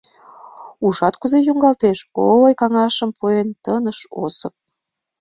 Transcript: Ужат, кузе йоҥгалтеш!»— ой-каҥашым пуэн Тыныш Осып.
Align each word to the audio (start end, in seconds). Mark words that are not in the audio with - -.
Ужат, 0.85 1.15
кузе 1.21 1.39
йоҥгалтеш!»— 1.47 1.99
ой-каҥашым 2.29 3.11
пуэн 3.17 3.49
Тыныш 3.63 3.99
Осып. 4.23 4.53